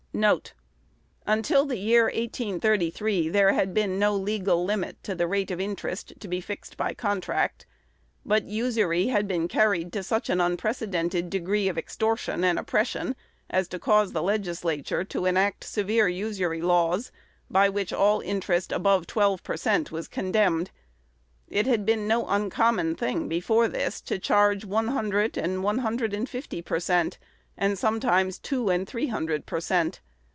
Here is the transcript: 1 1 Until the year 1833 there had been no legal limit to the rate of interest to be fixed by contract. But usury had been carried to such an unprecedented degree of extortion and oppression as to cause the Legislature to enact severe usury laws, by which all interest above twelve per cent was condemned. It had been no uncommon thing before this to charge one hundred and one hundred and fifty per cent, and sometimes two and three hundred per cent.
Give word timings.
1 0.13 0.19
1 0.21 0.41
Until 1.25 1.63
the 1.65 1.77
year 1.77 2.03
1833 2.03 3.29
there 3.29 3.53
had 3.53 3.73
been 3.73 3.97
no 3.97 4.13
legal 4.13 4.65
limit 4.65 5.01
to 5.03 5.15
the 5.15 5.25
rate 5.25 5.49
of 5.49 5.61
interest 5.61 6.11
to 6.19 6.27
be 6.27 6.41
fixed 6.41 6.75
by 6.75 6.93
contract. 6.93 7.65
But 8.25 8.43
usury 8.43 9.07
had 9.07 9.25
been 9.25 9.47
carried 9.47 9.93
to 9.93 10.03
such 10.03 10.29
an 10.29 10.41
unprecedented 10.41 11.29
degree 11.29 11.69
of 11.69 11.77
extortion 11.77 12.43
and 12.43 12.59
oppression 12.59 13.15
as 13.49 13.69
to 13.69 13.79
cause 13.79 14.11
the 14.11 14.21
Legislature 14.21 15.05
to 15.05 15.25
enact 15.25 15.63
severe 15.63 16.09
usury 16.09 16.61
laws, 16.61 17.13
by 17.49 17.69
which 17.69 17.93
all 17.93 18.19
interest 18.19 18.73
above 18.73 19.07
twelve 19.07 19.41
per 19.43 19.55
cent 19.55 19.93
was 19.93 20.09
condemned. 20.09 20.71
It 21.47 21.67
had 21.67 21.85
been 21.85 22.05
no 22.05 22.27
uncommon 22.27 22.95
thing 22.95 23.29
before 23.29 23.69
this 23.69 24.01
to 24.01 24.19
charge 24.19 24.65
one 24.65 24.89
hundred 24.89 25.37
and 25.37 25.63
one 25.63 25.77
hundred 25.77 26.13
and 26.13 26.27
fifty 26.27 26.61
per 26.61 26.81
cent, 26.81 27.17
and 27.57 27.77
sometimes 27.77 28.39
two 28.39 28.69
and 28.69 28.87
three 28.87 29.07
hundred 29.07 29.45
per 29.45 29.59
cent. 29.59 29.99